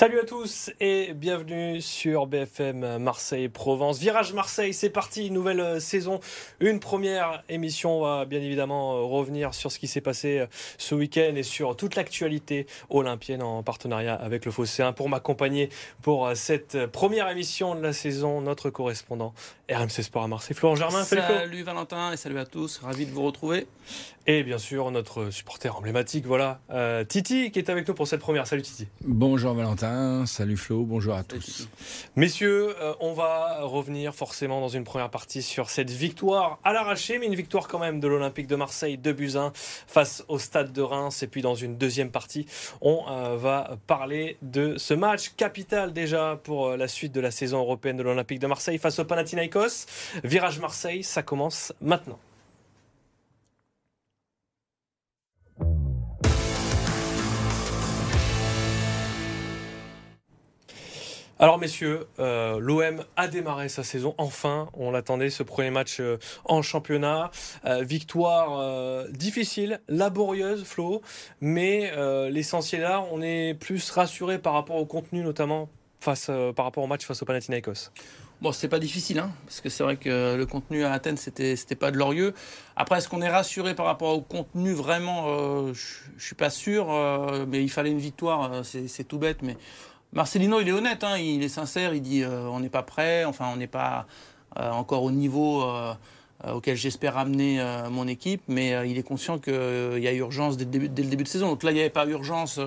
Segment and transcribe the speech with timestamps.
[0.00, 3.98] Salut à tous et bienvenue sur BFM Marseille Provence.
[3.98, 6.20] Virage Marseille, c'est parti, nouvelle euh, saison,
[6.58, 7.98] une première émission.
[7.98, 10.46] On va bien évidemment euh, revenir sur ce qui s'est passé euh,
[10.78, 14.94] ce week-end et sur toute l'actualité olympienne en partenariat avec le Fosséen.
[14.94, 15.68] Pour m'accompagner
[16.00, 19.34] pour cette première émission de la saison, notre correspondant
[19.70, 21.04] RMC Sport à Marseille, Florent Germain.
[21.04, 23.66] Salut, salut Valentin et salut à tous, ravi de vous retrouver.
[24.26, 26.60] Et bien sûr, notre supporter emblématique, voilà,
[27.08, 28.46] Titi qui est avec nous pour cette première.
[28.46, 28.86] Salut Titi.
[29.02, 31.68] Bonjour Valentin salut Flo, bonjour à tous.
[32.16, 37.18] Messieurs, euh, on va revenir forcément dans une première partie sur cette victoire à l'arraché,
[37.18, 40.82] mais une victoire quand même de l'Olympique de Marseille, de Buzyn face au Stade de
[40.82, 41.22] Reims.
[41.22, 42.46] Et puis dans une deuxième partie,
[42.80, 47.30] on euh, va parler de ce match capital déjà pour euh, la suite de la
[47.30, 49.86] saison européenne de l'Olympique de Marseille face au Panathinaikos.
[50.24, 52.18] Virage Marseille, ça commence maintenant.
[61.42, 64.68] Alors messieurs, euh, l'OM a démarré sa saison enfin.
[64.74, 67.30] On l'attendait ce premier match euh, en championnat.
[67.64, 71.00] Euh, victoire difficile, laborieuse, Flo,
[71.40, 71.92] mais
[72.30, 76.86] l'essentiel là, on est plus rassuré par rapport au contenu notamment face par rapport au
[76.86, 77.90] match face au Panathinaikos.
[78.42, 81.56] Bon, c'est pas difficile, hein, parce que c'est vrai que le contenu à Athènes, c'était,
[81.56, 82.32] c'était pas glorieux.
[82.74, 85.84] Après, est-ce qu'on est rassuré par rapport au contenu Vraiment, je,
[86.16, 86.88] je suis pas sûr,
[87.48, 89.58] mais il fallait une victoire, c'est, c'est tout bête, mais
[90.12, 93.24] Marcelino, il est honnête, hein, il est sincère, il dit euh, on n'est pas prêt,
[93.24, 94.06] enfin on n'est pas
[94.58, 95.94] euh, encore au niveau euh,
[96.52, 99.52] auquel j'espère amener mon équipe, mais il est conscient qu'il
[99.98, 101.48] y a urgence dès le, début, de saison.
[101.48, 102.58] Donc là, il n'y avait pas urgence,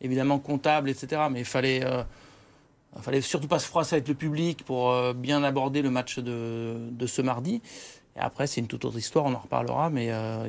[0.00, 1.22] évidemment comptable, etc.
[1.30, 1.84] Mais il fallait,
[3.00, 7.22] fallait surtout pas se froisser avec le public pour bien aborder le match de ce
[7.22, 7.62] mardi.
[8.16, 10.48] Et après, c'est une toute autre histoire, on en reparlera, mais euh,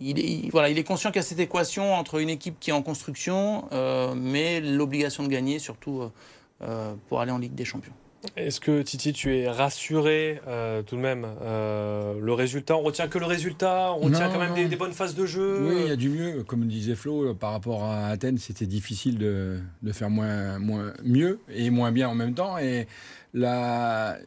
[0.00, 2.70] il, est, voilà, il est conscient qu'il y a cette équation entre une équipe qui
[2.70, 6.04] est en construction, euh, mais l'obligation de gagner, surtout
[6.62, 7.92] euh, pour aller en Ligue des Champions.
[8.34, 10.40] Est-ce que Titi, tu es rassuré
[10.86, 14.74] tout de même Le résultat, on retient que le résultat, on retient quand même des,
[14.74, 15.68] bonnes phases de jeu?
[15.68, 16.42] Oui, il y a du mieux.
[16.42, 21.38] Comme disait Flo, par rapport à Athènes, c'était difficile de, de, faire moins, moins, mieux
[21.54, 22.58] et moins bien en même temps.
[22.58, 22.88] Et
[23.32, 24.18] la,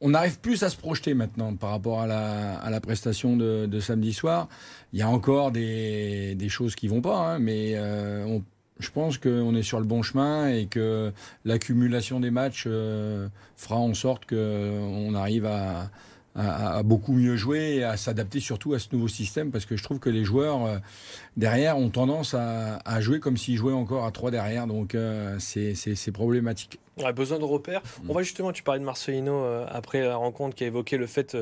[0.00, 4.48] on arrive plus à se projeter maintenant par rapport à la, prestation de, samedi soir.
[4.92, 8.38] Il y a encore des, choses qui vont pas, hein, mais euh,
[8.78, 11.12] je pense qu'on est sur le bon chemin et que
[11.44, 15.90] l'accumulation des matchs euh, fera en sorte qu'on arrive à,
[16.84, 19.98] beaucoup mieux jouer et à s'adapter surtout à ce nouveau système parce que je trouve
[19.98, 20.78] que les joueurs euh,
[21.36, 24.68] derrière ont tendance à, jouer comme s'ils jouaient encore à trois derrière.
[24.68, 24.96] Donc
[25.40, 26.78] c'est problématique.
[27.04, 27.82] A besoin de repères.
[28.08, 31.06] On va justement, tu parlais de Marcelino euh, après la rencontre qui a évoqué le
[31.06, 31.36] fait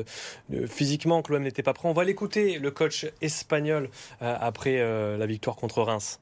[0.67, 1.87] physiquement que l'OM n'était pas prêt.
[1.89, 4.77] On va l'écouter, le coach espagnol, après
[5.17, 6.19] la victoire contre Reims.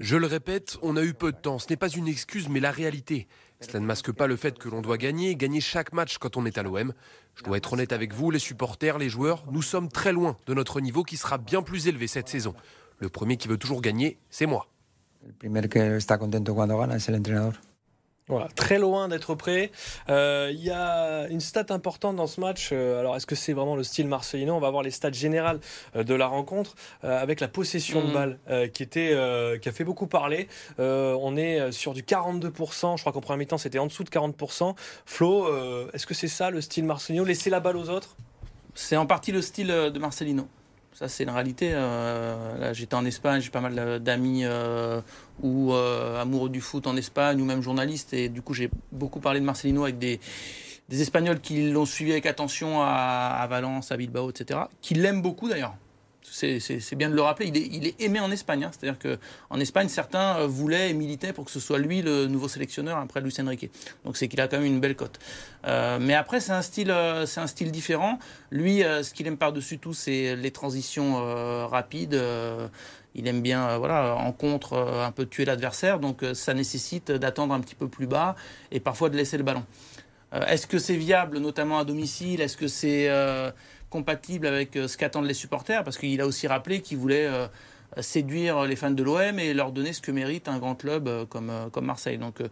[0.00, 1.58] Je le répète, on a eu peu de temps.
[1.58, 3.26] Ce n'est pas une excuse, mais la réalité.
[3.60, 6.46] Cela ne masque pas le fait que l'on doit gagner, gagner chaque match quand on
[6.46, 6.92] est à l'OM.
[7.34, 10.54] Je dois être honnête avec vous, les supporters, les joueurs, nous sommes très loin de
[10.54, 12.54] notre niveau qui sera bien plus élevé cette saison.
[12.98, 14.68] Le premier qui veut toujours gagner, c'est moi.
[15.28, 17.54] Le premier qui está contento cuando gana es el entrenador.
[18.28, 19.70] Voilà, très loin d'être prêt.
[20.08, 22.70] Euh, il y a une stat importante dans ce match.
[22.72, 24.50] Euh, alors, est-ce que c'est vraiment le style marseillais?
[24.50, 25.60] On va voir les stats générales
[25.96, 28.12] euh, de la rencontre avec la possession de mm.
[28.12, 28.38] balle
[28.72, 29.14] qui était,
[29.60, 30.48] qui a fait beaucoup parler.
[30.78, 32.96] on est sur du 42%.
[32.96, 34.74] Je crois qu'en première mi-temps, c'était en dessous de 40%.
[35.04, 38.16] Flo, est-ce que c'est ça le style Marcelino Laisser la balle aux autres?
[38.74, 40.48] C'est en partie le style de Marcelino.
[40.98, 41.74] Ça, c'est une réalité.
[41.74, 45.00] Euh, j'étais en Espagne, j'ai pas mal d'amis euh,
[45.40, 48.12] ou euh, amoureux du foot en Espagne ou même journalistes.
[48.14, 50.18] Et du coup, j'ai beaucoup parlé de Marcelino avec des,
[50.90, 54.58] Espagnols qui l'ont suivi avec attention à Valence, à Bilbao, etc.
[54.80, 55.76] Qui l'aiment beaucoup d'ailleurs
[56.30, 58.64] c'est bien de le rappeler, il est, aimé en Espagne.
[58.64, 58.70] Hein.
[58.72, 62.48] C'est-à-dire qu'en Espagne, certains euh, voulaient et militaient pour que ce soit lui le nouveau
[62.48, 63.70] sélectionneur après Luis Enrique.
[64.04, 65.18] Donc c'est qu'il a quand même une belle cote.
[65.66, 68.18] Euh, mais après, c'est un, style, euh, un style différent.
[68.50, 71.16] Lui, ce qu'il aime par-dessus tout, c'est les transitions
[71.68, 72.20] rapides.
[73.14, 75.98] il aime bien, voilà, en contre, un peu tuer l'adversaire.
[75.98, 78.36] Donc ça nécessite d'attendre un petit peu plus bas
[78.72, 79.64] et parfois de laisser le ballon.
[80.32, 82.40] Est-ce que c'est viable, notamment à domicile?
[82.40, 83.08] Est-ce que c'est
[83.90, 87.46] compatible avec euh, ce qu'attendent les supporters, parce qu'il a aussi rappelé qu'il voulait euh,
[88.00, 91.26] séduire les fans de l'OM et leur donner ce que mérite un grand club euh,
[91.26, 92.18] comme, comme Marseille.
[92.18, 92.42] Donc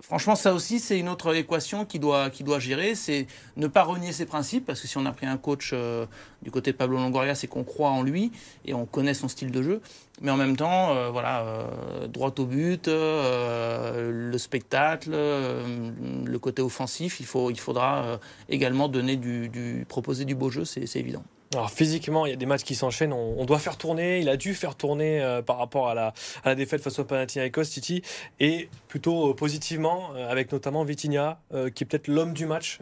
[0.00, 2.94] franchement, ça aussi, c'est une autre équation qui doit, qui doit gérer.
[2.94, 3.26] C'est
[3.56, 6.06] ne pas renier ses principes, parce que si on a pris un coach euh,
[6.42, 8.32] du côté de Pablo Longoria, c'est qu'on croit en lui
[8.64, 9.80] et on connaît son style de jeu.
[10.20, 17.20] Mais en même temps, euh, voilà, euh, droit au but, le spectacle, le côté offensif,
[17.20, 21.24] il, faut, il faudra également donner du, proposer du beau jeu, c'est évident.
[21.54, 23.12] Alors physiquement, il y a des matchs qui s'enchaînent.
[23.12, 24.20] On, doit faire tourner.
[24.20, 26.12] Il a dû faire tourner euh, par rapport à
[26.44, 28.02] la, défaite face au Panathinaikos, Titi,
[28.40, 31.40] et plutôt euh, positivement, euh, avec notamment Vitinha,
[31.74, 32.78] qui est peut-être l'homme du match.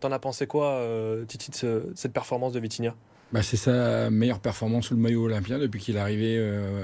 [0.00, 0.80] T'en as pensé quoi,
[1.28, 2.94] Titi, de, cette performance de Vitinha?
[3.32, 6.40] Bah, C'est sa meilleure performance sous le maillot olympien depuis qu'il est arrivé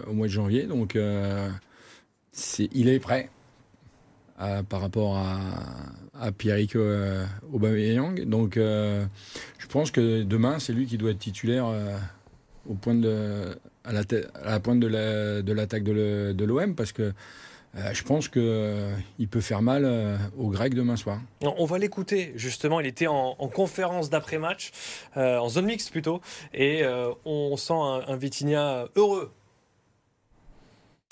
[0.06, 0.64] au mois de janvier.
[0.64, 0.98] Donc
[2.72, 3.30] il est prêt
[4.68, 5.38] par rapport à,
[6.20, 8.24] à Pierrick euh, Aubameyang.
[8.24, 9.04] Donc, euh,
[9.58, 11.96] je pense que demain, c'est lui qui doit être titulaire euh,
[12.68, 14.02] au point de, à, la
[14.44, 17.12] la pointe de l'attaque de l'OM parce que
[17.92, 19.88] je pense qu'il peut faire mal
[20.36, 21.20] aux Grecs demain soir.
[21.40, 22.80] On va l'écouter, justement.
[22.80, 24.72] Il était en, conférence d'après-match,
[25.14, 26.20] en zone mixte plutôt,
[26.52, 26.82] et
[27.24, 29.30] on sent un, un heureux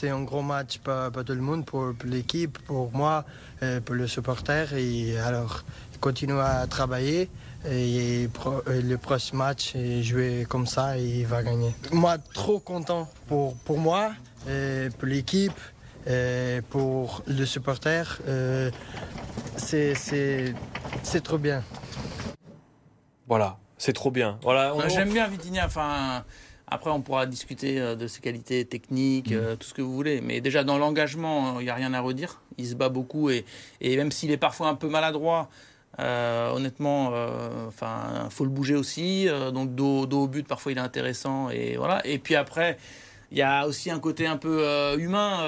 [0.00, 3.24] c'est un gros match pour, tout le monde, pour, l'équipe, pour moi,
[3.64, 4.72] euh, pour le supporter.
[4.74, 5.64] Et alors,
[6.00, 7.28] continue à travailler.
[7.68, 8.28] Et,
[8.68, 11.74] le prochain match, jouer comme ça et il va gagner.
[11.90, 14.12] Moi, trop content pour, pour moi,
[14.46, 15.58] euh, pour l'équipe,
[16.06, 18.20] euh, pour le supporter.
[19.56, 19.94] c'est
[21.24, 21.64] trop bien.
[23.26, 24.38] Voilà, c'est trop bien.
[24.42, 25.66] Voilà, J'aime bien Vitinha.
[25.66, 26.22] Enfin,
[26.70, 30.20] après, on pourra discuter euh, de ses qualités techniques, euh, tout ce que vous voulez.
[30.20, 32.42] Mais déjà, dans l'engagement, il n'y a rien à redire.
[32.58, 33.44] Il se bat beaucoup et,
[33.80, 35.48] et même s'il est parfois un peu maladroit,
[36.00, 37.12] euh, honnêtement,
[37.66, 39.26] enfin, faut le bouger aussi.
[39.52, 42.04] donc dos, dos, au but, parfois il est intéressant et voilà.
[42.06, 42.78] Et puis après,
[43.32, 44.64] il y a aussi un côté un peu
[44.98, 45.38] humain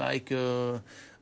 [0.00, 0.32] avec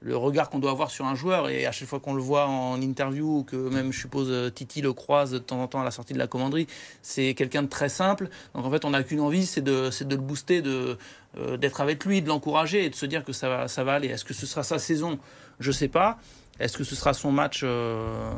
[0.00, 1.48] le regard qu'on doit avoir sur un joueur.
[1.48, 4.50] Et à chaque fois qu'on le voit en interview, ou que même je suppose euh,
[4.50, 6.66] Titi le croise de temps en temps à la sortie de la commanderie,
[7.02, 8.28] c'est quelqu'un de très simple.
[8.54, 10.98] Donc en fait, on n'a qu'une envie, c'est de, de le booster, de,
[11.38, 13.94] euh, d'être avec lui, de l'encourager et de se dire que ça va, ça va
[13.94, 14.08] aller.
[14.08, 15.18] Est-ce que ce sera sa saison?
[15.60, 16.18] Je ne sais pas.
[16.58, 18.32] Est-ce que ce sera son match euh,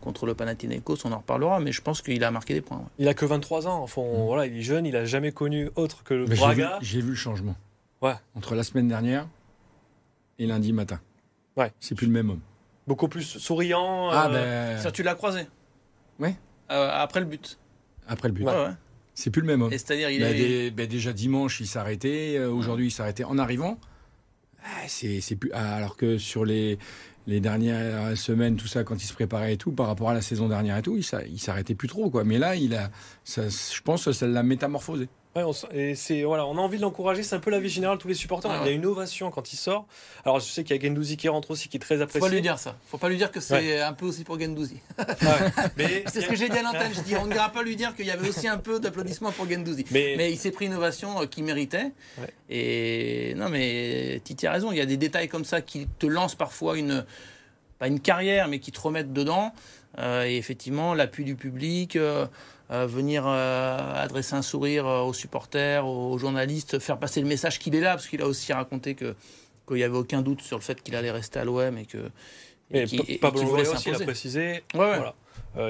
[0.00, 0.98] contre le Panathinaikos?
[1.04, 2.82] On en reparlera, mais je pense qu'il a marqué des points.
[2.98, 3.82] Il a que 23 ans.
[3.82, 4.26] Enfin, mm.
[4.26, 6.78] voilà, il est jeune, il a jamais connu autre que le Braga.
[6.80, 7.56] J'ai vu, le changement.
[8.00, 8.14] Ouais.
[8.36, 9.26] Entre la semaine dernière
[10.38, 11.00] et lundi matin.
[11.56, 11.72] Ouais.
[11.80, 12.40] C'est plus le même homme.
[12.86, 14.10] Beaucoup plus souriant.
[14.10, 14.82] Ah, euh, ben...
[14.82, 15.46] Ça, tu l'as croisé
[16.18, 16.36] Ouais.
[16.70, 17.58] Euh, après le but.
[18.06, 18.44] Après le but.
[18.44, 18.70] Ouais,
[19.14, 19.70] C'est plus le même homme.
[19.70, 20.70] C'est-à-dire, il ben, est...
[20.70, 22.36] ben, déjà dimanche, il s'arrêtait.
[22.36, 23.78] Euh, aujourd'hui, il s'arrêtait en arrivant.
[24.64, 25.50] Ah, c'est plus.
[25.54, 26.78] Ah, alors que sur les,
[27.26, 30.22] les dernières semaines, tout ça, quand il se préparait et tout, par rapport à la
[30.22, 32.24] saison dernière et tout, il s'arrêtait plus trop, quoi.
[32.24, 32.90] Mais là, il a,
[33.26, 35.08] je pense que ça l'a métamorphosé.
[35.36, 37.22] Ouais, on, et c'est voilà, on a envie de l'encourager.
[37.22, 38.50] C'est un peu la vie générale tous les supporters.
[38.62, 39.86] il y a une ovation quand il sort.
[40.24, 42.20] Alors je sais qu'il y a Gendouzi qui rentre aussi, qui est très apprécié.
[42.20, 42.76] Faut pas lui dire ça.
[42.86, 44.78] Faut pas lui dire que c'est un peu aussi pour Gendouzi.
[46.06, 46.92] c'est ce que j'ai dit à l'antenne.
[46.94, 49.32] Je dis, on ne dira pas lui dire qu'il y avait aussi un peu d'applaudissements
[49.32, 49.84] pour Gendouzi.
[49.90, 51.92] Mais, il s'est pris une ovation euh, qu'il méritait.
[52.48, 54.72] Et non, mais Titi a raison.
[54.72, 57.04] Il y a des détails comme ça qui te lancent parfois une
[57.78, 59.52] pas une carrière, mais qui te remettent dedans.
[59.98, 61.96] Euh, et effectivement, l'appui du public.
[61.96, 62.26] Euh,
[62.70, 67.58] euh, venir euh, adresser un sourire euh, aux supporters, aux journalistes, faire passer le message
[67.58, 69.14] qu'il est là, parce qu'il a aussi raconté que
[69.66, 71.98] qu'il n'y avait aucun doute sur le fait qu'il allait rester à l'OM et que.
[72.70, 74.62] Et, Pablo aussi l'a précisé.
[74.72, 75.14] Voilà.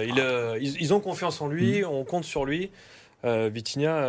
[0.01, 1.87] ils, ont confiance en lui, mm.
[1.87, 2.71] on compte sur lui.
[3.25, 4.09] Euh, Vitinha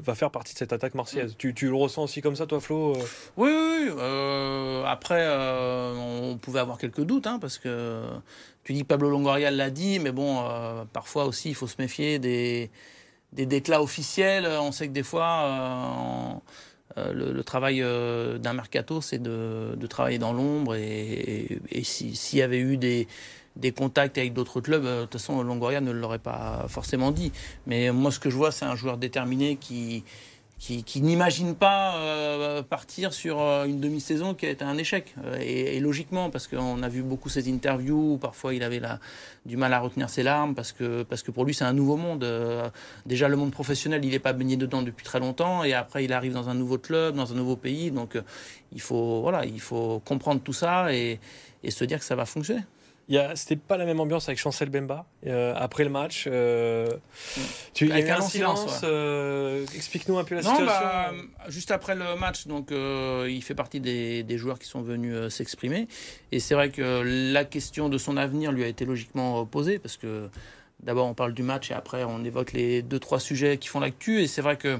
[0.00, 1.32] va faire partie de cette attaque marseillaise.
[1.32, 1.52] Mm.
[1.52, 2.92] Tu, le ressens aussi comme ça, toi, Flo
[3.36, 3.90] Oui, oui.
[3.90, 4.82] oui.
[4.86, 8.02] après, on pouvait avoir quelques doutes, hein, parce que
[8.64, 11.76] tu dis que Pablo Longoria l'a dit, mais bon, euh, parfois aussi, il faut se
[11.80, 12.70] méfier des,
[13.32, 14.46] des déclats officiels.
[14.46, 16.42] On sait que des fois,
[16.96, 20.76] euh, euh, le, travail d'un mercato, c'est de, travailler dans l'ombre.
[20.76, 23.08] Et, s'il y avait eu des,
[23.56, 27.32] des contacts avec d'autres clubs, de toute façon, Longoria ne l'aurait pas forcément dit.
[27.66, 30.04] Mais moi, ce que je vois, c'est un joueur déterminé qui
[30.62, 35.12] qui, n'imagine pas euh, partir sur euh, une demi-saison qui a été un échec.
[35.24, 38.80] Euh, et, logiquement, parce qu'on a vu beaucoup ces interviews parfois il avait
[39.44, 41.96] du mal à retenir ses larmes, parce que, parce que pour lui c'est un nouveau
[41.96, 42.24] monde.
[43.06, 46.12] déjà le monde professionnel, il n'est pas baigné dedans depuis très longtemps, et après il
[46.12, 48.16] arrive dans un nouveau club, dans un nouveau pays, donc
[48.72, 51.18] il, faut, voilà, il faut comprendre tout ça et
[51.68, 52.62] se dire que ça va fonctionner.
[53.34, 56.26] C'était pas la même ambiance avec Chancel Bemba euh, après le match.
[56.26, 56.88] Euh,
[57.74, 58.80] tu, il y a un silence.
[58.84, 60.66] Euh, explique-nous un peu la situation.
[60.66, 61.12] Bah,
[61.48, 65.88] juste après le match, donc il fait partie des, des joueurs qui sont venus s'exprimer.
[66.30, 69.96] Et c'est vrai que la question de son avenir lui a été logiquement posée parce
[69.96, 70.28] que
[70.82, 73.80] d'abord on parle du match et après on évoque les deux trois sujets qui font
[73.80, 74.22] l'actu.
[74.22, 74.78] Et c'est vrai que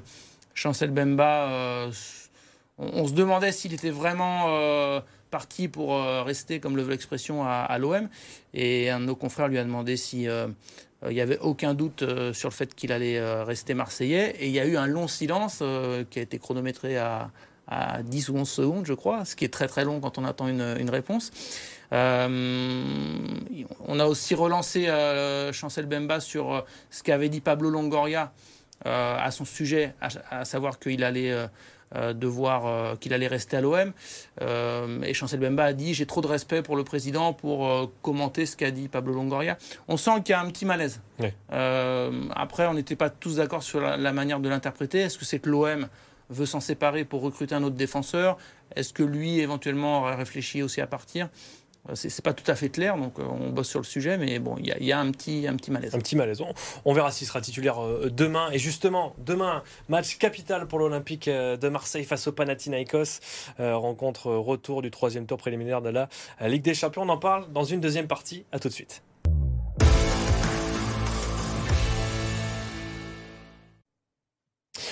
[0.54, 1.88] Chancel Bemba,
[2.78, 5.02] on, on, se demandait s'il était vraiment
[5.32, 8.08] parti pour euh, rester, comme le veut l'expression, à, l'OM.
[8.54, 10.46] Et un de nos confrères lui a demandé si euh,
[11.02, 14.36] euh, il n'y avait aucun doute sur le fait qu'il allait rester marseillais.
[14.38, 15.64] Et il y a eu un long silence
[16.10, 17.30] qui a été chronométré à,
[17.66, 20.24] à 10 ou 11 secondes, je crois, ce qui est très très long quand on
[20.24, 21.32] attend une, réponse.
[21.90, 22.28] on
[23.88, 24.86] on a aussi relancé
[25.52, 28.32] Chancel Bemba sur ce qu'avait dit Pablo Longoria
[28.84, 29.94] à son sujet,
[30.30, 31.32] à savoir qu'il allait
[31.94, 33.92] euh, euh, qu'il allait rester à l'OM.
[34.40, 38.46] Euh, et Chancel Bemba a dit j'ai trop de respect pour le président pour commenter
[38.46, 39.58] ce qu'a dit Pablo Longoria.
[39.88, 41.00] On sent qu'il y a un petit malaise.
[42.34, 45.00] après, on n'était pas tous d'accord sur la, manière de l'interpréter.
[45.00, 45.88] Est-ce que c'est que l'OM
[46.30, 48.38] veut s'en séparer pour recruter un autre défenseur?
[48.74, 51.28] Est-ce que lui, éventuellement, aurait réfléchi aussi à partir?
[51.28, 51.61] euh,
[51.94, 54.56] c'est pas tout à fait clair, donc euh, on bosse sur le sujet, mais bon,
[54.58, 55.94] il y, a un petit, un malaise.
[55.94, 56.42] Un petit malaise.
[56.84, 58.50] On, verra s'il sera titulaire euh, demain.
[58.52, 63.20] Et justement, demain, match capital pour l'Olympique de Marseille face au Panathinaikos.
[63.58, 66.08] rencontre retour du troisième tour préliminaire de la
[66.40, 67.02] Ligue des Champions.
[67.02, 68.44] On en parle dans une deuxième partie.
[68.52, 69.02] À tout de suite.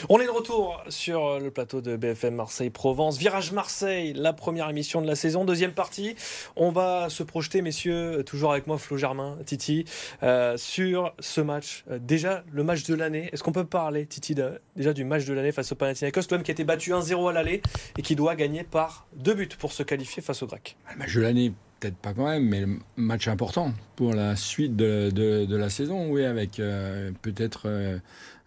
[0.09, 3.19] On est de retour sur le plateau de BFM Marseille-Provence.
[3.19, 5.45] Virage Marseille, la première émission de la saison.
[5.45, 6.17] Deuxième partie,
[6.57, 9.85] on va se projeter, messieurs, toujours avec moi, Flo Germain, Titi,
[10.23, 11.85] euh, sur ce match.
[11.91, 13.29] Euh, déjà, le match de l'année.
[13.33, 14.35] Est-ce qu'on peut parler, Titi,
[14.75, 17.33] déjà du match de l'année face au Panathinaikos L'homme qui a été battu 1-0 à
[17.33, 17.61] l'aller
[17.99, 20.77] et qui doit gagner par deux buts pour se qualifier face au Grec?
[20.93, 24.77] Le match de l'année, peut-être pas quand même, mais le match important pour la suite
[24.77, 27.69] de, la saison, oui, avec euh, peut-être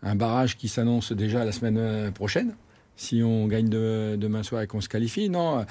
[0.03, 2.55] un barrage qui s'annonce déjà la semaine euh, prochaine.
[2.95, 5.63] Si on gagne demain soir et qu'on se qualifie, non, euh,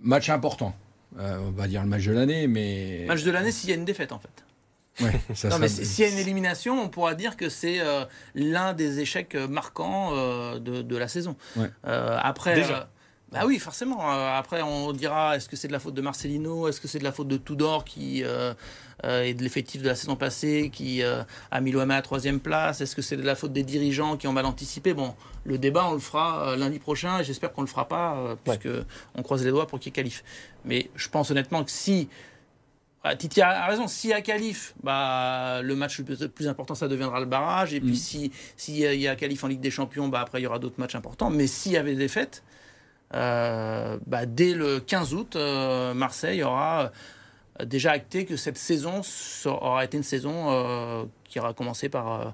[0.00, 0.74] match important.
[1.18, 3.04] Euh, on va dire le match de l'année, mais.
[3.06, 4.44] Match de l'année s'il y a une défaite en fait.
[5.00, 7.80] Ouais, ça non, mais s'il y a une élimination, on pourra dire que c'est
[8.34, 10.12] l'un des échecs marquants
[10.58, 11.36] de, la saison.
[11.84, 12.88] après, Déjà.
[13.34, 14.08] Bah oui, forcément.
[14.08, 16.68] après, on dira est-ce que c'est de la faute de Marcelino?
[16.68, 18.54] Est-ce que c'est de la faute de Tudor qui euh,
[19.02, 22.38] et de l'effectif de la saison passée qui euh, a mis l'OM à la troisième
[22.38, 22.80] place?
[22.80, 24.94] Est-ce que c'est de la faute des dirigeants qui ont mal anticipé?
[24.94, 25.14] Bon,
[25.44, 28.36] le débat, on le fera euh, lundi prochain et j'espère qu'on ne le fera pas,
[28.44, 28.68] puisque
[29.16, 30.22] on croise les doigts pour qu'il qualifie.
[30.64, 32.08] Mais je pense honnêtement que si
[33.06, 33.86] ah, Titi a raison.
[33.86, 37.74] S'il y a qualif, bah, le match le plus important, ça deviendra le barrage.
[37.74, 37.96] Et puis, mm.
[37.96, 40.80] si s'il y a qualif en Ligue des Champions, bah, après, il y aura d'autres
[40.80, 41.28] matchs importants.
[41.28, 42.42] Mais s'il y avait des fêtes,
[43.12, 45.36] bah, dès le 15 août,
[45.94, 46.90] Marseille aura
[47.62, 49.02] déjà acté que cette saison
[49.46, 52.24] aura été une saison euh, qui aura commencé par, euh,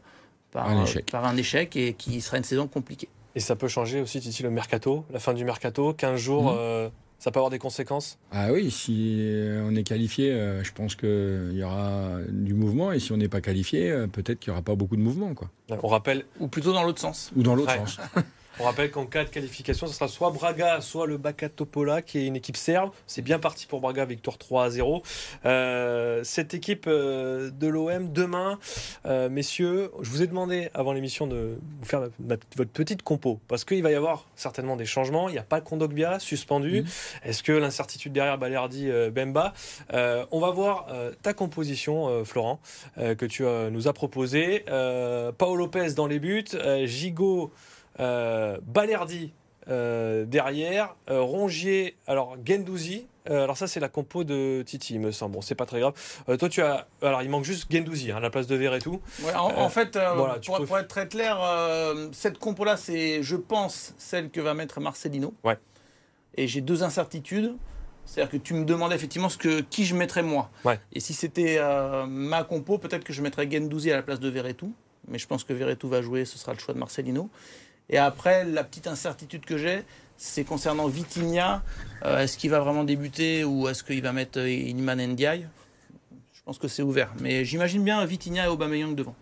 [0.50, 3.08] par, un euh, par, un échec et qui sera une saison compliquée.
[3.34, 6.52] Et ça peut changer aussi, Titi, le mercato, la fin du mercato, 15 jours.
[6.52, 6.90] Mhm.
[7.20, 8.18] ça peut avoir des conséquences?
[8.32, 9.22] Ah oui, si
[9.62, 10.32] on est qualifié,
[10.64, 12.90] je pense qu'il y aura du mouvement.
[12.90, 15.34] Et si on n'est pas qualifié, peut-être qu'il n'y aura pas beaucoup de mouvement.
[15.34, 15.48] Quoi.
[15.68, 16.24] On rappelle.
[16.40, 17.30] Ou plutôt dans l'autre sens.
[17.36, 18.00] Ou dans l'autre sens.
[18.60, 22.18] On rappelle qu'en cas de qualification, ce sera soit Braga, soit le Bacca Topola, qui
[22.18, 22.90] est une équipe serbe.
[23.06, 25.02] C'est bien parti pour Braga, victoire 3 à 0.
[25.46, 28.58] Euh, cette équipe euh, de l'OM, demain,
[29.06, 33.64] euh, messieurs, je vous ai demandé avant l'émission de vous faire votre petite compo, parce
[33.64, 35.30] qu'il va y avoir certainement des changements.
[35.30, 36.82] Il n'y a pas Kondogbia suspendu.
[36.82, 37.28] Mmh.
[37.30, 39.54] Est-ce que l'incertitude derrière Balerdi, Bemba
[39.90, 40.86] On va voir
[41.22, 42.60] ta composition, Florent,
[42.96, 44.64] que tu nous as proposée.
[44.66, 46.44] Paolo Lopez dans les buts,
[46.84, 47.50] Gigot.
[48.00, 49.32] Euh, Balerdi
[49.68, 53.06] euh, derrière, euh, Rongier, alors Gendouzi.
[53.26, 55.34] alors ça c'est la compo de Titi, il me semble.
[55.34, 55.92] Bon, c'est pas très grave.
[56.38, 58.56] toi tu as, alors il manque juste Gendouzi hein, à la place de.
[58.56, 59.98] Ouais, en, fait,
[60.66, 61.38] pour, être très clair,
[62.12, 65.34] cette compo là c'est, je pense, celle que va mettre Marcelino.
[65.44, 65.58] Ouais.
[66.36, 67.54] Et j'ai deux incertitudes.
[68.06, 70.50] C'est-à-dire que tu me demandais effectivement ce que, qui je mettrais moi.
[70.64, 70.80] Ouais.
[70.92, 71.60] Et si c'était
[72.08, 74.72] ma compo, peut-être que je mettrais Gendouzi à la place de Verretou.
[75.06, 77.30] Mais je pense que Verretou va jouer, ce sera le choix de Marcelino.
[77.90, 79.82] Et après, la petite incertitude que j'ai,
[80.16, 81.62] c'est concernant Vitinha.
[82.04, 85.48] Euh, est-ce qu'il va vraiment débuter ou est-ce qu'il va mettre euh, Ndiaye?
[86.32, 87.12] Je pense que c'est ouvert.
[87.20, 89.14] Mais j'imagine bien Vitinha et Aubameyang devant.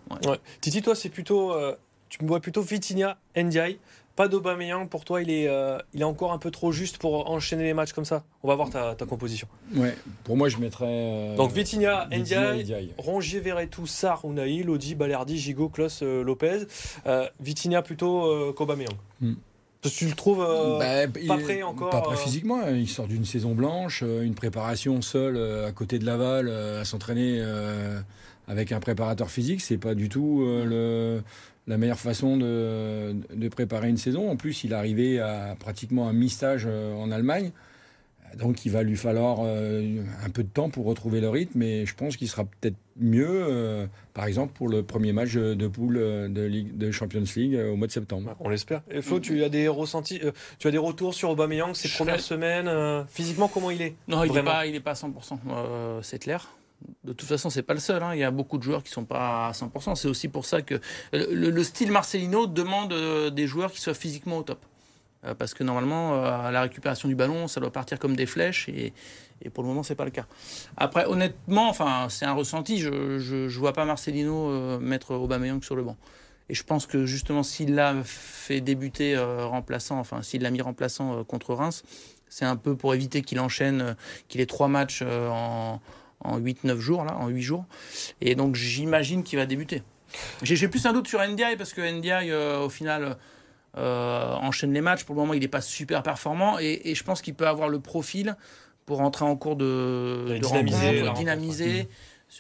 [0.60, 1.75] Titi, toi, c'est plutôt, euh,
[2.08, 3.78] tu me vois plutôt Vitinha, Ndiaye.
[4.18, 7.30] Pas d'Aubameyang pour toi, il est, euh, il est encore un peu trop juste pour
[7.30, 8.25] enchaîner les matchs comme ça?
[8.42, 9.46] On va voir ta, composition.
[9.76, 10.87] Ouais, pour moi je mettrais.
[10.88, 16.66] Euh, Donc Vitinha, Ndiaye, Rongier, Verretou, Sarr, Unai, Lodi, Balerdi, Gigot, Klos, euh, Lopez.
[17.38, 18.96] Vitinha plutôt qu'Aubameyang.
[19.20, 19.34] Hmm.
[19.82, 20.44] Tu le trouves
[20.80, 22.58] bah, pas prêt encore Pas prêt physiquement.
[22.60, 22.72] Hein.
[22.72, 27.40] Il sort d'une saison blanche, une préparation seule à côté de Laval, à s'entraîner
[28.48, 29.60] avec un préparateur physique.
[29.60, 31.22] C'est pas du tout le
[31.68, 34.30] la meilleure façon de, préparer une saison.
[34.30, 37.52] En plus, il est arrivé à pratiquement un mi-stage euh, en Allemagne.
[38.37, 41.87] Donc il va lui falloir euh, un peu de temps pour retrouver le rythme, mais
[41.87, 45.94] je pense qu'il sera peut-être mieux, euh, par exemple, pour le premier match de poule
[45.94, 48.34] de, Ligue, de Champions League au mois de septembre.
[48.40, 48.82] On l'espère.
[48.90, 50.20] Et Flo, tu as des ressentis,
[50.58, 53.06] tu as des retours sur Aubameyang ces premières semaines.
[53.08, 56.02] physiquement, comment il est Non, il n'est pas, il est pas à 100%.
[56.02, 56.58] c'est clair
[57.04, 58.02] de toute façon, c'est pas le seul.
[58.02, 58.14] Hein.
[58.14, 59.97] Il y a beaucoup de joueurs qui sont pas à 100%.
[59.97, 60.80] C'est aussi pour ça que
[61.12, 64.64] le, style Marcelino demande euh, des joueurs qui soient physiquement au top.
[65.25, 68.26] Euh, parce que normalement, euh, à la récupération du ballon, ça doit partir comme des
[68.26, 68.92] flèches et,
[69.54, 70.26] pour le moment, c'est pas le cas.
[70.76, 72.78] Après, honnêtement, enfin, c'est un ressenti.
[72.78, 75.97] Je, je, vois pas Marcelino mettre Aubameyang sur le banc.
[76.49, 81.23] Et je pense que justement, s'il l'a fait débuter remplaçant, enfin, s'il l'a mis remplaçant
[81.23, 81.85] contre Reims,
[82.28, 83.94] c'est un peu pour éviter qu'il enchaîne,
[84.26, 85.80] qu'il ait trois matchs en,
[86.28, 87.64] en 8-9 jours, là, en 8 jours.
[88.20, 89.82] Et donc, j'imagine qu'il va débuter.
[90.42, 93.16] J'ai plus un doute sur NDI parce que NDI, euh, au final,
[93.76, 95.04] euh, enchaîne les matchs.
[95.04, 97.68] Pour le moment, il n'est pas super performant et, et je pense qu'il peut avoir
[97.68, 98.37] le profil
[98.87, 101.88] pour entrer en cours de, dynamiser rencontre, rencontre,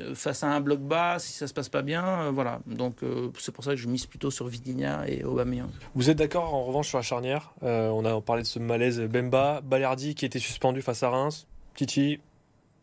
[0.00, 2.60] euh, face à un bloc bas, si ça se passe pas bien, euh, voilà.
[2.66, 5.68] Donc euh, c'est pour ça que je mise plutôt sur Vidinia et Aubameyang.
[5.94, 7.52] Vous êtes d'accord en revanche sur la charnière?
[7.62, 11.46] Euh, On a parlé de ce malaise Bemba, Balerdi qui était suspendu face à Reims,
[11.74, 12.20] Titi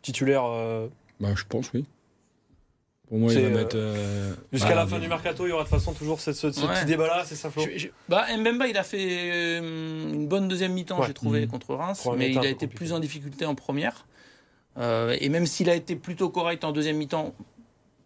[0.06, 0.88] titulaire euh,
[1.20, 1.86] Bah, je pense, oui.
[3.08, 3.76] Pour moi, il va euh, mettre.
[3.78, 5.46] euh, jusqu'à bah, la fin du mercato.
[5.46, 6.74] Il y aura de toute façon toujours ce, ce- ce Ouais.
[6.74, 10.48] petit débat là, c'est ça Flo Je- je- bah, Mbemba, il a fait une bonne
[10.48, 11.08] deuxième mi-temps, Ouais.
[11.08, 11.48] j'ai trouvé, Mhm.
[11.48, 12.76] contre Reims, mais il a été compliqué.
[12.76, 14.08] plus en difficulté en première.
[14.78, 17.34] Euh, et même s'il a été plutôt correct en deuxième mi-temps,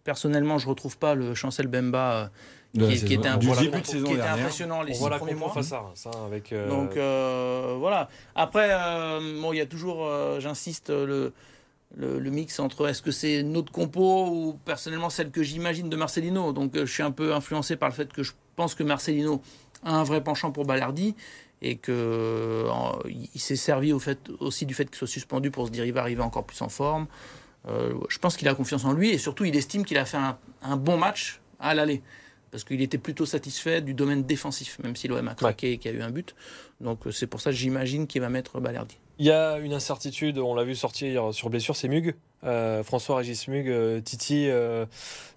[0.04, 2.30] personnellement, je retrouve pas le Chancel Bemba
[2.78, 5.10] euh, qui, était, un- du voilà, début de qui était impressionnant les On six voit
[5.10, 5.50] la premiers mois.
[5.52, 6.52] face à Reims hein, avec.
[6.52, 8.08] euh, Donc euh, voilà.
[8.34, 11.32] Après, euh, bon, il y a toujours, euh, j'insiste, le,
[11.96, 16.52] le, mix entre est-ce que c'est notre compo ou personnellement celle que j'imagine de Marcelino.
[16.52, 19.42] Donc euh, je suis un peu influencé par le fait que je pense que Marcelino
[19.84, 21.14] a un vrai penchant pour Ballardi
[21.62, 22.70] et que euh,
[23.34, 26.22] il s'est servi aussi du fait qu'il soit suspendu pour se dire il va arriver
[26.22, 27.06] encore plus en forme.
[27.68, 30.18] Euh, je pense qu'il a confiance en lui et surtout il estime qu'il a fait
[30.62, 32.02] un bon match à l'aller.
[32.50, 35.92] Parce qu'il était plutôt satisfait du domaine défensif, même si l'OM a craqué et qu'il
[35.92, 36.34] y a eu un but.
[36.80, 38.96] Donc euh, c'est pour ça que j'imagine qu'il va mettre Balerdi.
[39.20, 42.14] Il y a une incertitude, on l'a vu sortir sur blessure, c'est Mug.
[42.42, 44.48] Euh, François-Régis Mug, euh, Titi.
[44.48, 44.86] euh,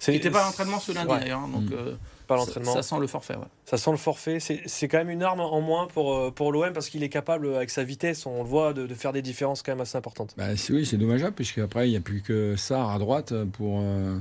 [0.08, 1.20] Il n'était pas à l'entraînement ce lundi Ouais.
[1.20, 1.74] d'ailleurs, hein, donc Mm.
[1.74, 1.96] euh,
[2.28, 2.74] pas l'entraînement.
[2.74, 3.36] ça sent le forfait.
[3.36, 3.44] ouais.
[3.66, 4.40] Ça sent le forfait.
[4.40, 7.54] C'est c'est quand même une arme en moins pour, pour l'OM parce qu'il est capable,
[7.56, 10.34] avec sa vitesse, on le voit, de, de faire des différences quand même assez importantes.
[10.38, 14.18] Bah, oui, c'est dommageable, puisqu'après, il n'y a plus que Sarr à droite pour euh,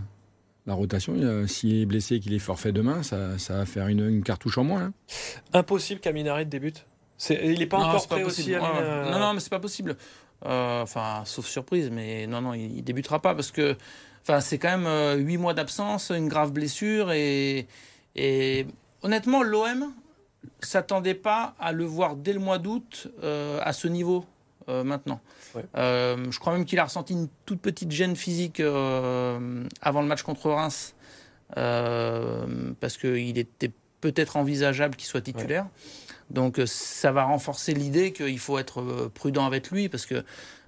[0.66, 1.14] la rotation.
[1.46, 4.58] S'il est blessé et qu'il est forfait demain, ça, ça va faire une, une cartouche
[4.58, 4.82] en moins.
[4.82, 4.92] hein.
[5.52, 6.86] Impossible qu'Aminarit débute.
[7.18, 8.54] C'est- Il n'est pas Non, encore c'est pas prêt aussi.
[8.54, 9.96] Euh, Non, non, mais c'est pas possible.
[10.44, 13.76] Euh, Enfin, sauf surprise, mais non, non, il, il débutera pas parce que,
[14.22, 17.66] enfin, c'est quand même euh, huit mois d'absence, une grave blessure et,
[18.16, 18.66] et
[19.02, 19.92] honnêtement, l'OM
[20.60, 24.24] s'attendait pas à le voir dès le mois d'août euh, à ce niveau
[24.68, 25.20] euh, maintenant.
[25.54, 25.64] Ouais.
[25.76, 30.08] Euh, je crois même qu'il a ressenti une toute petite gêne physique euh, avant le
[30.08, 30.94] match contre Reims
[31.54, 35.66] parce qu'il était peut-être envisageable qu'il soit titulaire.
[36.30, 40.24] Donc ça va renforcer l'idée qu'il faut être prudent avec lui parce que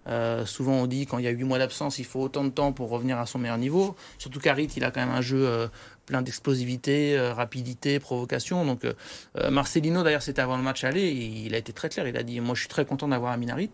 [0.07, 2.51] euh, souvent on dit quand il y a huit mois d'absence, il faut autant de
[2.51, 3.97] temps pour revenir à son meilleur niveau.
[4.19, 5.69] Surtout qu'Harit, il a quand même un jeu euh,
[6.07, 8.65] plein d'explosivité, euh, rapidité, provocation.
[8.65, 8.95] Donc euh,
[9.39, 12.07] euh, Marcelino, d'ailleurs, c'était avant le match aller, il a été très clair.
[12.07, 13.71] Il a dit moi je suis très content d'avoir Amin Harit,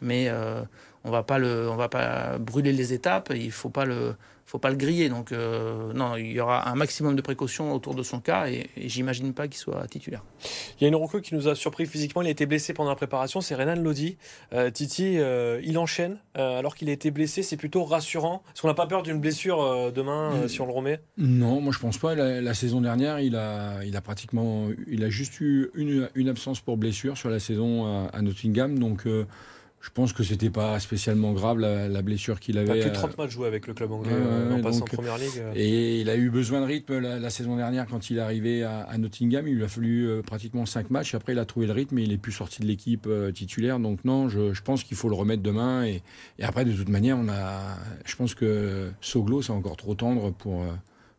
[0.00, 0.30] mais
[1.04, 3.32] on va pas le, on va pas brûler les étapes.
[3.34, 4.14] Il faut pas le,
[4.46, 5.08] faut pas le griller.
[5.08, 8.68] Donc euh, non, il y aura un maximum de précautions autour de son cas, et,
[8.76, 10.22] et j'imagine pas qu'il soit titulaire.
[10.78, 12.22] Il y a une recrue qui nous a surpris physiquement.
[12.22, 13.40] Il a été blessé pendant la préparation.
[13.40, 14.16] C'est Renan Lodi.
[14.52, 17.42] Euh, Titi, euh, il enchaîne euh, alors qu'il a été blessé.
[17.42, 18.42] C'est plutôt rassurant.
[18.52, 21.00] Est-ce qu'on n'a pas peur d'une blessure euh, demain si on le remet?
[21.18, 22.14] Non, moi je pense pas.
[22.14, 26.28] La, la saison dernière, il a, il a pratiquement, il a juste eu une, une
[26.28, 29.24] absence pour blessure sur la saison à, à Nottingham, donc euh,
[29.84, 32.80] je pense que c'était pas spécialement grave la, la blessure qu'il Il a avait.
[32.82, 34.96] plus de euh, 30 matchs joués avec le club anglais euh, en passant donc, en
[34.96, 35.38] première ligue.
[35.38, 35.52] euh.
[35.56, 38.62] Et il a eu besoin de rythme la, la saison dernière quand il est arrivé
[38.62, 39.48] à, à Nottingham.
[39.48, 41.14] Il lui a fallu euh, pratiquement 5 matchs.
[41.16, 43.80] Après, il a trouvé le rythme et il est plus sorti de l'équipe euh, titulaire.
[43.80, 45.84] Donc non, je, je pense qu'il faut le remettre demain.
[45.84, 46.00] Et,
[46.38, 50.30] et après, de toute manière, on a, je pense que Soglo, c'est encore trop tendre
[50.30, 50.66] pour, euh,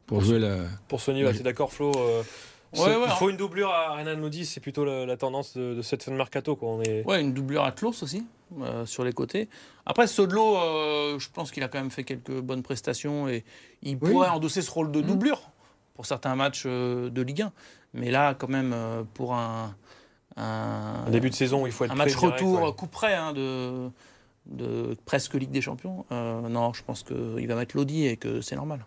[0.08, 0.60] pour Pour jouer la.
[0.88, 1.34] Pour ce niveau, Ouais.
[1.34, 2.21] tu es d'accord, Flo euh,
[2.76, 4.45] Ouais, c'est- ouais, Il faut une doublure à Renan Lodi.
[4.45, 6.56] C'est plutôt la, la tendance de, de cette fin de mercato.
[6.56, 6.69] Quoi.
[6.69, 7.06] On est...
[7.06, 8.26] Ouais, une doublure à Klaus aussi,
[8.61, 9.49] euh, sur les côtés.
[9.85, 13.43] Après, Sodlo, euh, je pense qu'il a quand même fait quelques bonnes prestations et
[13.81, 14.11] il Oui.
[14.11, 15.07] pourrait endosser ce rôle de Mhm.
[15.07, 15.41] doublure
[15.93, 17.51] pour certains matchs euh, de Ligue 1.
[17.93, 18.75] Mais là, quand même,
[19.13, 19.75] pour un,
[20.35, 22.73] un, Un début de saison, il faut être un match direct, retour ouais.
[22.73, 23.89] coup près hein, de,
[24.47, 28.55] de presque Ligue des Champions, non, je pense qu'il va mettre Lodi et que c'est
[28.55, 28.83] normal.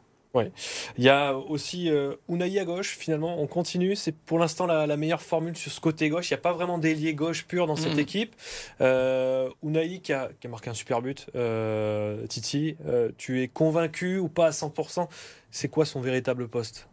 [0.98, 3.96] Il y a aussi euh, Unai à gauche, finalement, on continue.
[3.96, 6.30] C'est pour l'instant la, la meilleure formule sur ce côté gauche.
[6.30, 7.98] Il n'y a pas vraiment d'ailier gauche pur dans cette Mhm.
[8.00, 8.36] équipe.
[8.80, 11.26] Euh, Unai qui a, qui a marqué un super but.
[11.34, 15.08] Euh, Titi, euh, tu es convaincu ou pas à 100%
[15.50, 16.88] C'est quoi son véritable poste?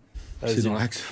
[0.45, 1.03] C'est dans l'axe.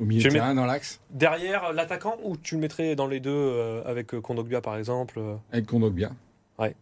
[0.00, 3.20] Au milieu Tu de terrain, dans l'axe, Derrière l'attaquant ou tu le mettrais dans les
[3.20, 5.20] deux euh, avec Kondogbia par exemple?
[5.52, 6.10] Avec Kondogbia.
[6.58, 6.74] Ouais.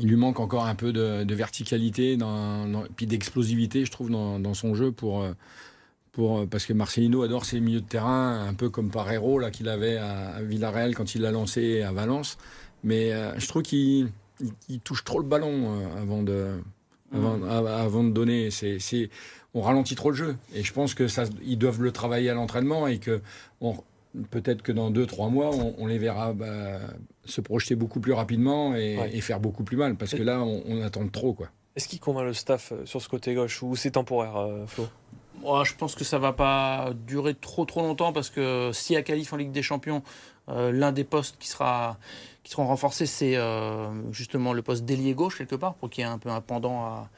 [0.00, 4.10] Il lui manque encore un peu de, de verticalité, dans, dans- puis d'explosivité, je trouve,
[4.10, 5.32] dans, dans son jeu pour, euh,
[6.12, 9.68] pour, parce que Marcelino adore ses milieux de terrain, un peu comme Parero là qu'il
[9.68, 12.38] avait à, Villarreal quand il l'a lancé à Valence.
[12.82, 14.10] Mais je trouve qu'il
[14.84, 16.54] touche trop le ballon avant de,
[17.12, 18.50] avant, avant de donner.
[18.50, 19.10] C'est,
[19.52, 20.36] on ralentit trop le jeu.
[20.54, 23.20] Et je pense que ça, ils doivent le travailler à l'entraînement et que
[24.30, 26.78] peut-être que dans deux, trois mois, on, les verra bah,
[27.24, 29.96] se projeter beaucoup plus rapidement et, faire beaucoup plus mal.
[29.96, 31.32] Parce que là, on, attend trop.
[31.32, 31.48] quoi.
[31.76, 34.88] Est-ce qu'il convainc le staff euh, sur ce côté gauche ou c'est temporaire, euh, Flo?
[35.40, 39.02] Moi, Je pense que ça va pas durer trop trop longtemps parce que si à
[39.02, 40.02] qualif en Ligue des Champions,
[40.48, 41.98] euh, l'un des postes qui sera
[42.42, 43.36] qui seront renforcés, c'est
[44.10, 46.80] justement le poste d'ailier gauche quelque part pour qu'il y ait un peu un pendant
[46.84, 47.10] à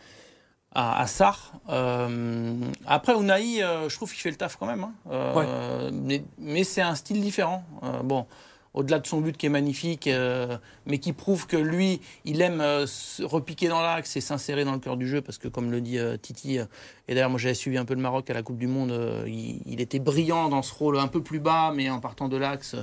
[0.75, 1.53] à, à Sarr.
[1.69, 2.55] Euh,
[2.87, 4.85] après, Unai, euh, je trouve qu'il fait le taf quand même.
[4.85, 4.93] Hein.
[5.11, 7.65] Euh, mais, mais c'est un style différent.
[7.83, 8.27] Euh, bon,
[8.75, 10.57] au-delà de son but qui est magnifique, euh,
[10.87, 14.79] mais qui prouve que lui, il aime se repiquer dans l'axe et s'insérer dans le
[14.79, 17.85] cœur du jeu, parce que comme le dit Titi, et d'ailleurs moi j'avais suivi un
[17.85, 18.95] peu le Maroc à la Coupe du Monde,
[19.27, 22.39] il, il, était brillant dans ce rôle un peu plus bas, mais en partant de
[22.39, 22.75] l'axe.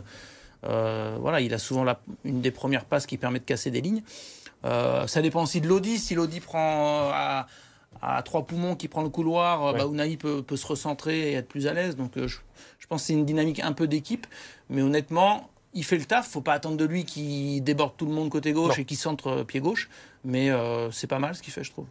[0.62, 4.04] voilà, il a souvent la, une des premières passes qui permet de casser des lignes.
[4.64, 5.98] ça dépend aussi de Lodi.
[5.98, 7.48] Si Lodi prend à,
[8.02, 11.48] à trois poumons qui prend le couloir, euh, bah, Unai peut, se recentrer et être
[11.48, 11.96] plus à l'aise.
[11.96, 12.38] Donc euh, je,
[12.88, 14.28] pense que c'est une dynamique un peu d'équipe.
[14.70, 16.28] Mais honnêtement, il fait le taf.
[16.28, 19.28] faut pas attendre de lui qu'il déborde tout le monde côté gauche et qu'il centre
[19.28, 19.90] euh, pied gauche.
[20.24, 20.50] Mais
[20.92, 21.86] c'est pas mal ce qu'il fait, je trouve.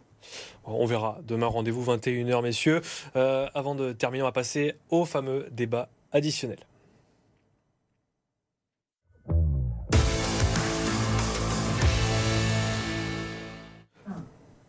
[0.63, 1.17] On verra.
[1.27, 2.81] Demain, rendez-vous 21h, messieurs.
[3.15, 6.59] avant de terminer, on va passer au fameux débat additionnel.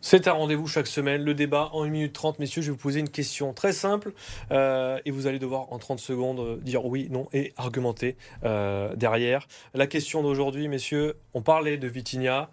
[0.03, 2.39] C'est un rendez-vous chaque semaine, le débat en 1 minute 30.
[2.39, 4.13] Messieurs, je vais vous poser une question très simple
[4.49, 8.95] euh, et vous allez devoir en 30 secondes euh, dire oui, non et argumenter euh,
[8.95, 9.47] derrière.
[9.75, 12.49] La question d'aujourd'hui, messieurs, on parlait de Vitinha.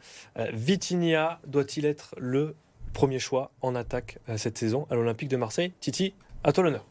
[0.53, 2.55] Vitinha doit-il être le
[2.93, 5.73] premier choix en attaque cette saison à l'Olympique de Marseille?
[5.81, 6.13] Titi,
[6.45, 6.85] à toi l'honneur.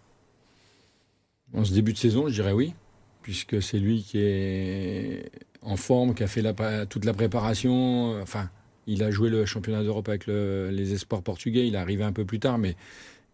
[1.54, 2.74] En ce début de saison, je dirais oui,
[3.22, 5.30] puisque c'est lui qui est
[5.62, 6.43] en forme, qui a fait
[6.88, 8.20] toute la préparation.
[8.22, 8.50] Enfin,
[8.88, 11.67] il a joué le championnat d'Europe avec les espoirs portugais.
[11.67, 12.76] Il est arrivé un peu plus tard, mais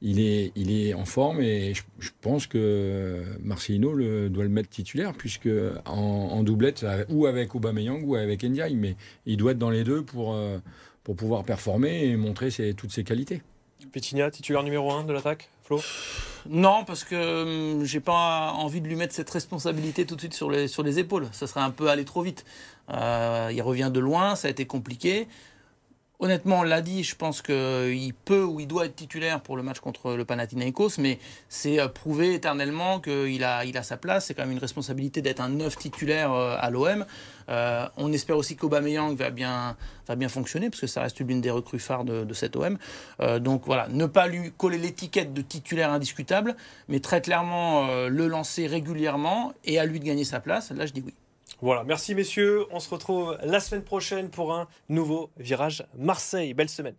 [0.04, 3.96] il est, en forme et je, pense que Marcelino
[4.30, 5.50] doit le mettre titulaire, puisque
[5.86, 10.04] en, doublette, ou avec Aubameyang ou avec Ndiaye, mais il doit être dans les deux
[10.04, 10.58] pour, euh,
[11.04, 13.42] pour pouvoir performer et montrer toutes ses qualités.
[13.88, 15.82] Pétinia, titulaire numéro 1 de l'attaque, Flo?
[16.50, 20.34] Non, parce que hum, j'ai pas envie de lui mettre cette responsabilité tout de suite
[20.34, 21.28] sur les, sur les épaules.
[21.32, 22.46] Ça serait un peu aller trop vite.
[22.90, 25.28] Euh, il revient de loin, ça a été compliqué.
[26.24, 29.62] Honnêtement, on l'a dit, je pense qu'il peut ou il doit être titulaire pour le
[29.62, 34.28] match contre le Panathinaikos, mais c'est euh, prouvé éternellement qu'il a, il a sa place.
[34.28, 37.06] C'est quand même une responsabilité d'être un neuf titulaire euh, à l'OM.
[37.50, 39.76] Euh, on espère aussi qu'Aubameyang va bien,
[40.08, 42.78] va bien fonctionner, parce que ça reste l'une des recrues phares de, de cet OM.
[43.42, 46.56] donc voilà, ne pas lui coller l'étiquette de titulaire indiscutable,
[46.88, 50.72] mais très clairement le lancer régulièrement et à lui de gagner sa place.
[50.72, 51.14] Là, je dis oui.
[51.64, 52.66] Voilà, merci messieurs.
[52.72, 56.54] On se retrouve la semaine prochaine pour un nouveau virage Marseille.
[56.54, 56.96] Belle semaine.